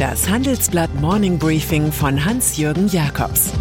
[0.00, 3.52] Das Handelsblatt Morning Briefing von Hans-Jürgen Jakobs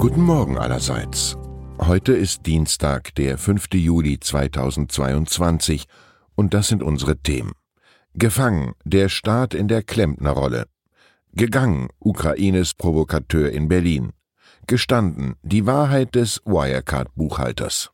[0.00, 1.36] Guten Morgen allerseits.
[1.78, 3.68] Heute ist Dienstag, der 5.
[3.74, 5.84] Juli 2022
[6.34, 7.52] und das sind unsere Themen.
[8.14, 10.66] Gefangen, der Staat in der Klempnerrolle.
[11.34, 14.10] Gegangen, Ukraines Provokateur in Berlin.
[14.66, 17.93] Gestanden, die Wahrheit des Wirecard-Buchhalters.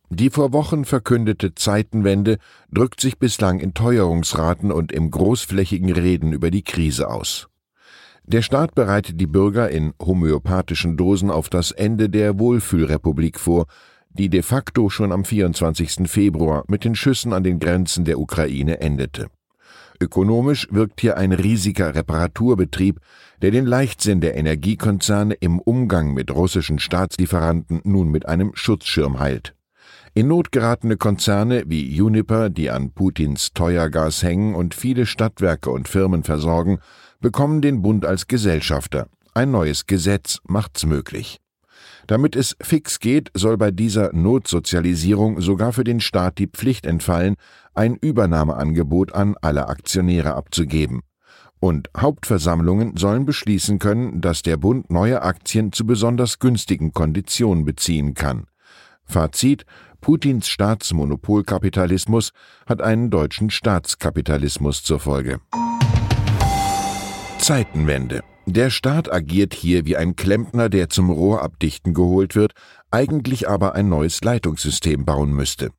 [0.10, 2.38] Die vor Wochen verkündete Zeitenwende
[2.72, 7.48] drückt sich bislang in Teuerungsraten und im großflächigen Reden über die Krise aus.
[8.24, 13.68] Der Staat bereitet die Bürger in homöopathischen Dosen auf das Ende der Wohlfühlrepublik vor,
[14.18, 16.10] die de facto schon am 24.
[16.10, 19.28] Februar mit den Schüssen an den Grenzen der Ukraine endete.
[20.02, 23.00] Ökonomisch wirkt hier ein riesiger Reparaturbetrieb,
[23.42, 29.54] der den Leichtsinn der Energiekonzerne im Umgang mit russischen Staatslieferanten nun mit einem Schutzschirm heilt.
[30.14, 35.90] In Not geratene Konzerne wie Juniper, die an Putins Teuergas hängen und viele Stadtwerke und
[35.90, 36.80] Firmen versorgen,
[37.20, 39.08] bekommen den Bund als Gesellschafter.
[39.34, 41.42] Ein neues Gesetz macht's möglich.
[42.08, 47.36] Damit es fix geht, soll bei dieser Notsozialisierung sogar für den Staat die Pflicht entfallen,
[47.74, 51.02] ein Übernahmeangebot an alle Aktionäre abzugeben.
[51.60, 58.14] Und Hauptversammlungen sollen beschließen können, dass der Bund neue Aktien zu besonders günstigen Konditionen beziehen
[58.14, 58.46] kann.
[59.04, 59.66] Fazit
[60.00, 62.32] Putins Staatsmonopolkapitalismus
[62.68, 65.40] hat einen deutschen Staatskapitalismus zur Folge.
[67.40, 68.22] Zeitenwende.
[68.48, 72.54] Der Staat agiert hier wie ein Klempner, der zum Rohrabdichten geholt wird,
[72.92, 75.72] eigentlich aber ein neues Leitungssystem bauen müsste.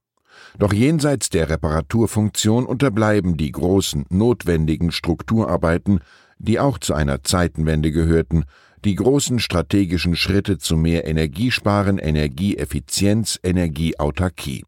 [0.58, 6.00] Doch jenseits der Reparaturfunktion unterbleiben die großen, notwendigen Strukturarbeiten,
[6.38, 8.44] die auch zu einer Zeitenwende gehörten,
[8.84, 14.64] die großen strategischen Schritte zu mehr Energiesparen, Energieeffizienz, Energieautarkie.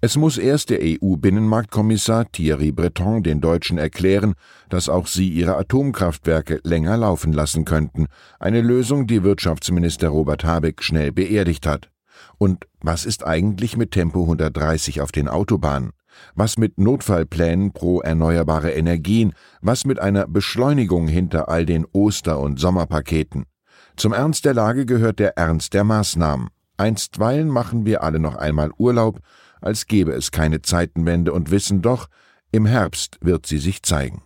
[0.00, 4.34] Es muss erst der EU-Binnenmarktkommissar Thierry Breton den Deutschen erklären,
[4.68, 8.06] dass auch sie ihre Atomkraftwerke länger laufen lassen könnten,
[8.38, 11.90] eine Lösung, die Wirtschaftsminister Robert Habeck schnell beerdigt hat.
[12.38, 15.90] Und was ist eigentlich mit Tempo 130 auf den Autobahnen?
[16.36, 19.32] Was mit Notfallplänen pro erneuerbare Energien?
[19.62, 23.46] Was mit einer Beschleunigung hinter all den Oster- und Sommerpaketen?
[23.96, 26.50] Zum Ernst der Lage gehört der Ernst der Maßnahmen.
[26.76, 29.18] Einstweilen machen wir alle noch einmal Urlaub,
[29.60, 32.08] als gäbe es keine Zeitenwende und wissen doch,
[32.50, 34.22] im Herbst wird sie sich zeigen.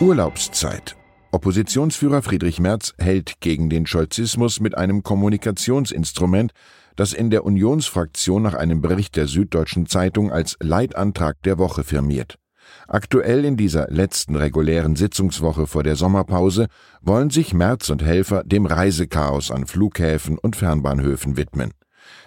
[0.00, 0.96] Urlaubszeit.
[1.32, 6.52] Oppositionsführer Friedrich Merz hält gegen den Scholzismus mit einem Kommunikationsinstrument,
[6.96, 12.38] das in der Unionsfraktion nach einem Bericht der Süddeutschen Zeitung als Leitantrag der Woche firmiert.
[12.86, 16.68] Aktuell in dieser letzten regulären Sitzungswoche vor der Sommerpause
[17.02, 21.72] wollen sich Merz und Helfer dem Reisechaos an Flughäfen und Fernbahnhöfen widmen.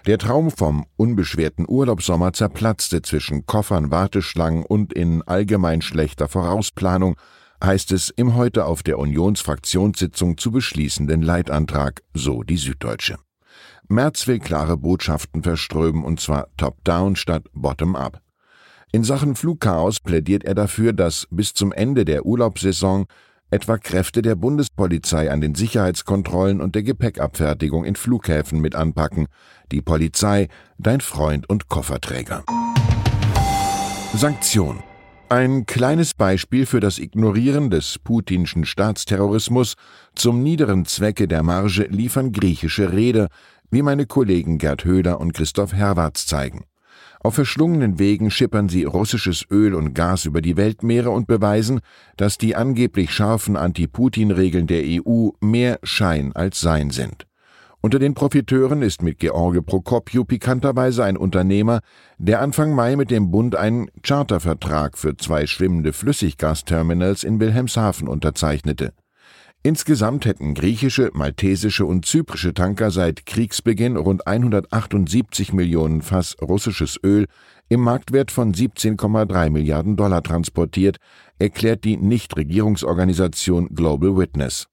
[0.06, 7.16] Der Traum vom unbeschwerten Urlaubssommer zerplatzte zwischen Koffern, Warteschlangen und in allgemein schlechter Vorausplanung,
[7.64, 13.18] heißt es im heute auf der Unionsfraktionssitzung zu beschließenden Leitantrag, so die Süddeutsche.
[13.88, 18.22] Merz will klare Botschaften verströmen und zwar top-down statt bottom-up.
[18.94, 23.06] In Sachen Flugchaos plädiert er dafür, dass bis zum Ende der Urlaubssaison
[23.51, 29.28] etwa Kräfte der Bundespolizei an den Sicherheitskontrollen und der Gepäckabfertigung in Flughäfen mit anpacken.
[29.72, 30.47] Die Polizei,
[30.78, 32.43] dein Freund und Kofferträger.
[34.14, 34.81] Sanktion.
[35.29, 39.76] Ein kleines Beispiel für das Ignorieren des putinschen Staatsterrorismus
[40.16, 43.28] zum niederen Zwecke der Marge liefern griechische Räder,
[43.70, 46.66] wie meine Kollegen Gerd Höder und Christoph Herwarts zeigen.
[47.23, 51.82] Auf verschlungenen Wegen schippern sie russisches Öl und Gas über die Weltmeere und beweisen,
[52.18, 57.28] dass die angeblich scharfen Anti-Putin-Regeln der EU mehr Schein als Sein sind.
[57.84, 61.82] Unter den Profiteuren ist mit George Prokopju pikanterweise ein Unternehmer,
[62.18, 68.94] der Anfang Mai mit dem Bund einen Chartervertrag für zwei schwimmende Flüssiggasterminals in Wilhelmshaven unterzeichnete.
[69.63, 77.28] Insgesamt hätten griechische, maltesische und zyprische Tanker seit Kriegsbeginn rund 178 Millionen Fass russisches Öl
[77.69, 80.97] im Marktwert von 17,3 Milliarden Dollar transportiert,
[81.37, 84.66] erklärt die Nichtregierungsorganisation Global Witness.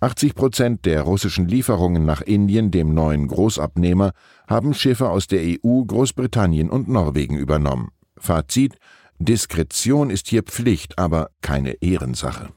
[0.00, 4.12] 80 Prozent der russischen Lieferungen nach Indien, dem neuen Großabnehmer,
[4.46, 7.88] haben Schiffe aus der EU, Großbritannien und Norwegen übernommen.
[8.18, 8.76] Fazit
[9.18, 12.50] Diskretion ist hier Pflicht, aber keine Ehrensache.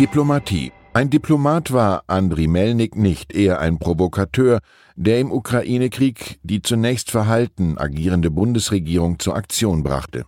[0.00, 0.72] Diplomatie.
[0.94, 4.60] Ein Diplomat war Andriy Melnik nicht, eher ein Provokateur,
[4.96, 10.24] der im Ukraine-Krieg die zunächst verhalten agierende Bundesregierung zur Aktion brachte.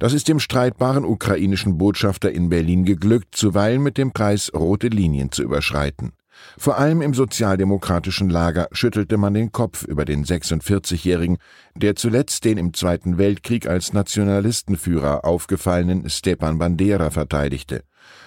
[0.00, 5.30] Das ist dem streitbaren ukrainischen Botschafter in Berlin geglückt, zuweilen mit dem Preis rote Linien
[5.30, 6.12] zu überschreiten.
[6.58, 11.38] Vor allem im sozialdemokratischen Lager schüttelte man den Kopf über den 46-Jährigen,
[11.74, 17.84] der zuletzt den im Zweiten Weltkrieg als Nationalistenführer aufgefallenen Stepan Bandera verteidigte.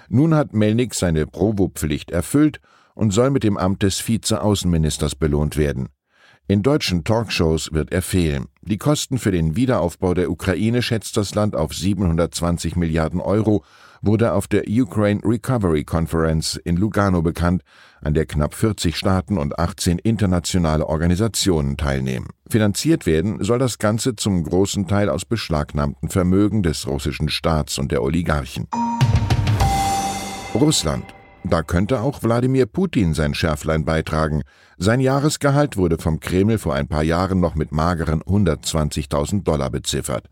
[0.09, 2.59] Nun hat Melnik seine Provo-Pflicht erfüllt
[2.95, 5.89] und soll mit dem Amt des Vize-Außenministers belohnt werden.
[6.51, 8.47] In deutschen Talkshows wird er fehlen.
[8.63, 13.63] Die Kosten für den Wiederaufbau der Ukraine schätzt das Land auf 720 Milliarden Euro,
[14.01, 17.61] wurde auf der Ukraine Recovery Conference in Lugano bekannt,
[18.01, 22.29] an der knapp 40 Staaten und 18 internationale Organisationen teilnehmen.
[22.49, 27.91] Finanziert werden soll das Ganze zum großen Teil aus beschlagnahmten Vermögen des russischen Staats und
[27.91, 28.65] der Oligarchen.
[30.55, 31.05] Russland.
[31.43, 34.41] Da könnte auch Wladimir Putin sein Schärflein beitragen.
[34.77, 40.27] Sein Jahresgehalt wurde vom Kreml vor ein paar Jahren noch mit mageren 120.000 Dollar beziffert.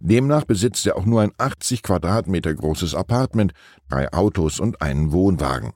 [0.00, 3.52] Demnach besitzt er auch nur ein 80 Quadratmeter großes Apartment,
[3.88, 5.72] drei Autos und einen Wohnwagen.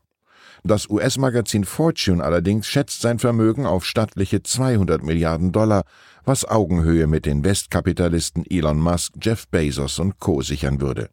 [0.64, 5.82] Das US-Magazin Fortune allerdings schätzt sein Vermögen auf stattliche 200 Milliarden Dollar,
[6.24, 10.40] was Augenhöhe mit den Westkapitalisten Elon Musk, Jeff Bezos und Co.
[10.40, 11.10] sichern würde.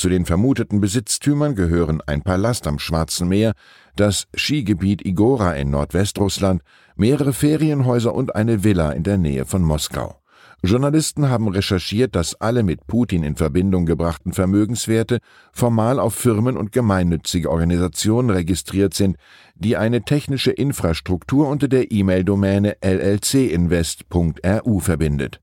[0.00, 3.52] Zu den vermuteten Besitztümern gehören ein Palast am Schwarzen Meer,
[3.96, 6.62] das Skigebiet Igora in Nordwestrussland,
[6.96, 10.16] mehrere Ferienhäuser und eine Villa in der Nähe von Moskau.
[10.62, 15.18] Journalisten haben recherchiert, dass alle mit Putin in Verbindung gebrachten Vermögenswerte
[15.52, 19.18] formal auf Firmen und gemeinnützige Organisationen registriert sind,
[19.54, 25.42] die eine technische Infrastruktur unter der E-Mail-Domäne llcinvest.ru verbindet.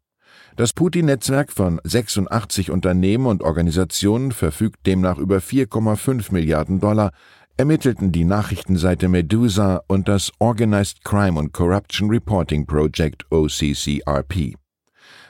[0.58, 7.12] Das Putin-Netzwerk von 86 Unternehmen und Organisationen verfügt demnach über 4,5 Milliarden Dollar,
[7.58, 14.56] ermittelten die Nachrichtenseite Medusa und das Organized Crime and Corruption Reporting Project OCCRP.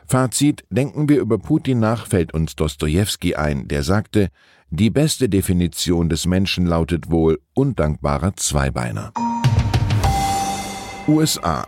[0.05, 4.29] Fazit, denken wir über Putin nach, fällt uns Dostoevsky ein, der sagte,
[4.69, 9.11] die beste Definition des Menschen lautet wohl undankbarer Zweibeiner.
[11.05, 11.67] USA.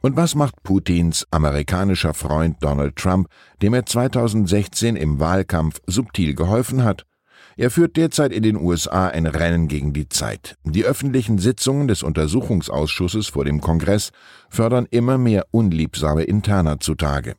[0.00, 3.28] Und was macht Putins amerikanischer Freund Donald Trump,
[3.62, 7.06] dem er 2016 im Wahlkampf subtil geholfen hat?
[7.58, 10.56] Er führt derzeit in den USA ein Rennen gegen die Zeit.
[10.64, 14.10] Die öffentlichen Sitzungen des Untersuchungsausschusses vor dem Kongress
[14.50, 17.34] fördern immer mehr unliebsame Interna zutage.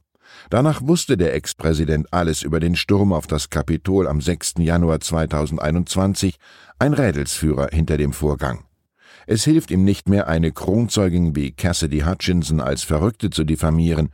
[0.50, 4.56] Danach wusste der Ex-Präsident alles über den Sturm auf das Kapitol am 6.
[4.58, 6.38] Januar 2021,
[6.80, 8.64] ein Rädelsführer hinter dem Vorgang.
[9.30, 14.08] Es hilft ihm nicht mehr, eine Kronzeugin wie Cassidy Hutchinson als Verrückte zu diffamieren.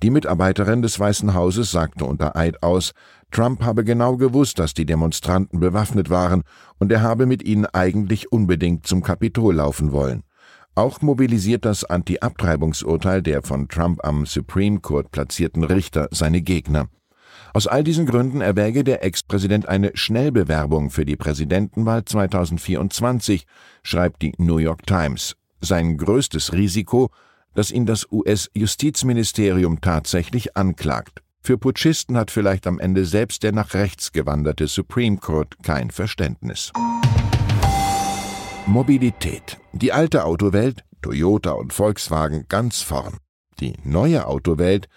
[0.00, 2.92] Die Mitarbeiterin des Weißen Hauses sagte unter Eid aus,
[3.32, 6.44] Trump habe genau gewusst, dass die Demonstranten bewaffnet waren,
[6.78, 10.22] und er habe mit ihnen eigentlich unbedingt zum Kapitol laufen wollen.
[10.76, 16.88] Auch mobilisiert das Anti-Abtreibungsurteil der von Trump am Supreme Court platzierten Richter seine Gegner.
[17.52, 23.46] Aus all diesen Gründen erwäge der Ex-Präsident eine Schnellbewerbung für die Präsidentenwahl 2024,
[23.82, 25.36] schreibt die New York Times.
[25.60, 27.10] Sein größtes Risiko,
[27.54, 31.22] dass ihn das US-Justizministerium tatsächlich anklagt.
[31.42, 36.70] Für Putschisten hat vielleicht am Ende selbst der nach rechts gewanderte Supreme Court kein Verständnis.
[38.66, 39.58] Mobilität.
[39.72, 43.16] Die alte Autowelt, Toyota und Volkswagen ganz vorn.
[43.58, 44.88] Die neue Autowelt,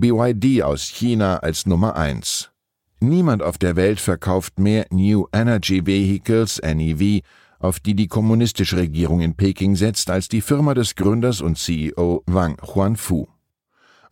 [0.00, 2.50] BYD aus China als Nummer 1.
[3.00, 7.20] Niemand auf der Welt verkauft mehr New Energy Vehicles, NEV,
[7.58, 12.22] auf die die kommunistische Regierung in Peking setzt, als die Firma des Gründers und CEO
[12.24, 13.26] Wang Huanfu.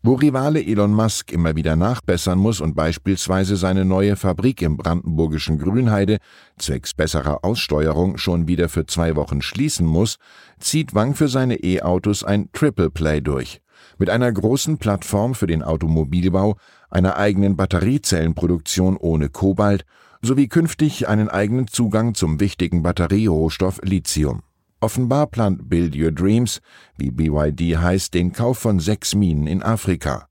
[0.02, 5.58] Wo Rivale Elon Musk immer wieder nachbessern muss und beispielsweise seine neue Fabrik im brandenburgischen
[5.58, 6.18] Grünheide
[6.58, 10.18] zwecks besserer Aussteuerung schon wieder für zwei Wochen schließen muss,
[10.60, 13.62] zieht Wang für seine E-Autos ein Triple Play durch.
[13.98, 16.56] Mit einer großen Plattform für den Automobilbau,
[16.90, 19.84] einer eigenen Batteriezellenproduktion ohne Kobalt
[20.22, 24.42] sowie künftig einen eigenen Zugang zum wichtigen Batterierohstoff Lithium.
[24.80, 26.60] Offenbar plant Build Your Dreams,
[26.96, 30.28] wie BYD heißt, den Kauf von sechs Minen in Afrika.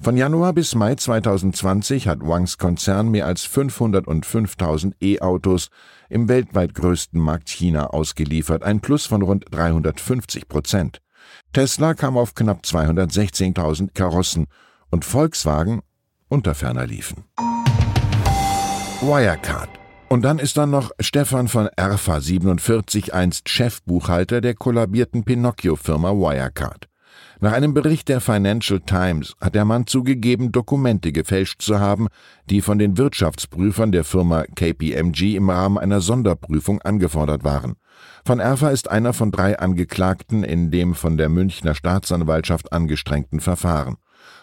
[0.00, 5.70] Von Januar bis Mai 2020 hat Wangs Konzern mehr als 505.000 E-Autos
[6.08, 11.00] im weltweit größten Markt China ausgeliefert, ein Plus von rund 350 Prozent.
[11.52, 14.46] Tesla kam auf knapp 216.000 Karossen
[14.90, 15.80] und Volkswagen
[16.28, 17.24] unter ferner liefen.
[19.00, 19.70] Wirecard.
[20.08, 26.88] Und dann ist da noch Stefan von Erfa, 47, einst Chefbuchhalter der kollabierten Pinocchio-Firma Wirecard.
[27.40, 32.08] Nach einem Bericht der Financial Times hat der Mann zugegeben, Dokumente gefälscht zu haben,
[32.50, 37.76] die von den Wirtschaftsprüfern der Firma KPMG im Rahmen einer Sonderprüfung angefordert waren.
[38.24, 43.96] Von Erfa ist einer von drei Angeklagten in dem von der Münchner Staatsanwaltschaft angestrengten Verfahren.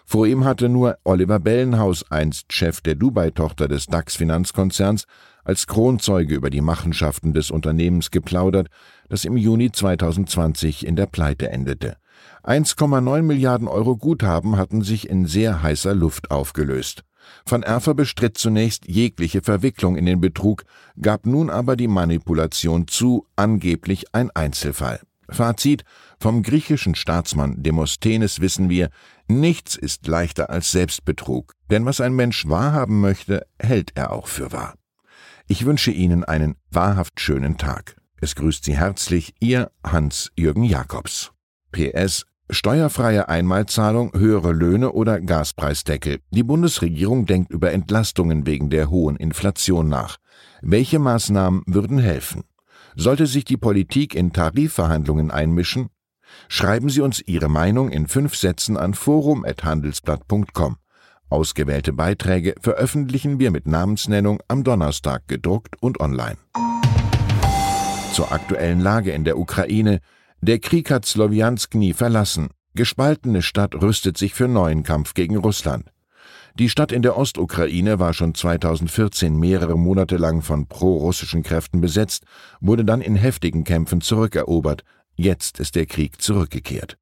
[0.05, 5.05] Vor ihm hatte nur Oliver Bellenhaus, einst Chef der Dubai-Tochter des DAX-Finanzkonzerns,
[5.43, 8.67] als Kronzeuge über die Machenschaften des Unternehmens geplaudert,
[9.09, 11.97] das im Juni 2020 in der Pleite endete.
[12.43, 17.03] 1,9 Milliarden Euro Guthaben hatten sich in sehr heißer Luft aufgelöst.
[17.45, 20.63] Van Erfer bestritt zunächst jegliche Verwicklung in den Betrug,
[21.01, 25.01] gab nun aber die Manipulation zu, angeblich ein Einzelfall.
[25.29, 25.83] Fazit
[26.19, 28.89] vom griechischen Staatsmann Demosthenes wissen wir,
[29.27, 34.51] nichts ist leichter als Selbstbetrug, denn was ein Mensch wahrhaben möchte, hält er auch für
[34.51, 34.75] wahr.
[35.47, 37.95] Ich wünsche Ihnen einen wahrhaft schönen Tag.
[38.21, 41.31] Es grüßt Sie herzlich Ihr Hans-Jürgen Jakobs.
[41.71, 46.19] PS Steuerfreie Einmalzahlung, höhere Löhne oder Gaspreisdeckel.
[46.29, 50.17] Die Bundesregierung denkt über Entlastungen wegen der hohen Inflation nach.
[50.61, 52.43] Welche Maßnahmen würden helfen?
[52.95, 55.89] Sollte sich die Politik in Tarifverhandlungen einmischen?
[56.47, 60.77] Schreiben Sie uns Ihre Meinung in fünf Sätzen an forum.handelsblatt.com.
[61.29, 66.37] Ausgewählte Beiträge veröffentlichen wir mit Namensnennung am Donnerstag gedruckt und online.
[68.13, 69.99] Zur aktuellen Lage in der Ukraine
[70.45, 72.49] der Krieg hat Slowiansk nie verlassen.
[72.75, 75.91] Gespaltene Stadt rüstet sich für neuen Kampf gegen Russland.
[76.57, 82.23] Die Stadt in der Ostukraine war schon 2014 mehrere Monate lang von pro-russischen Kräften besetzt,
[82.61, 84.83] wurde dann in heftigen Kämpfen zurückerobert.
[85.15, 86.97] Jetzt ist der Krieg zurückgekehrt.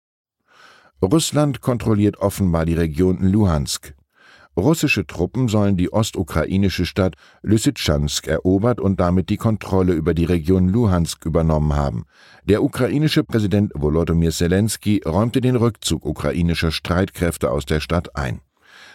[1.01, 3.93] Russland kontrolliert offenbar die Region Luhansk.
[4.55, 10.69] Russische Truppen sollen die ostukrainische Stadt Lysychansk erobert und damit die Kontrolle über die Region
[10.69, 12.05] Luhansk übernommen haben.
[12.45, 18.41] Der ukrainische Präsident Volodymyr Zelensky räumte den Rückzug ukrainischer Streitkräfte aus der Stadt ein.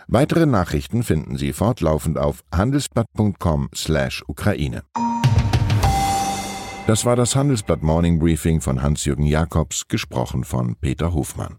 [0.06, 4.84] Weitere Nachrichten finden Sie fortlaufend auf handelsblatt.com/ukraine.
[6.86, 11.58] Das war das Handelsblatt Morning Briefing von Hans-Jürgen Jakobs, gesprochen von Peter Hofmann.